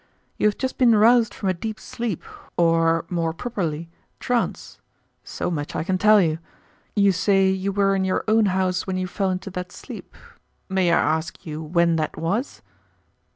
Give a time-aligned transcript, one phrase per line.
[0.39, 2.23] You have just been roused from a deep sleep,
[2.57, 3.87] or, more properly,
[4.19, 4.79] trance.
[5.23, 6.39] So much I can tell you.
[6.95, 10.15] You say you were in your own house when you fell into that sleep.
[10.67, 12.63] May I ask you when that was?"